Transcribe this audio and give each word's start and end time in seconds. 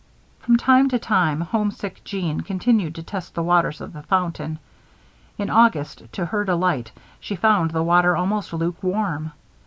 From 0.39 0.57
time 0.57 0.89
to 0.89 0.97
time, 0.97 1.41
homesick 1.41 2.01
Jeanne 2.03 2.41
continued 2.41 2.95
to 2.95 3.03
test 3.03 3.35
the 3.35 3.43
waters 3.43 3.79
of 3.81 3.93
the 3.93 4.01
fountain. 4.01 4.57
In 5.37 5.51
August, 5.51 6.11
to 6.13 6.25
her 6.25 6.43
delight, 6.43 6.91
she 7.19 7.35
found 7.35 7.69
the 7.69 7.83
water 7.83 8.15
almost 8.17 8.51
lukewarm. 8.51 9.33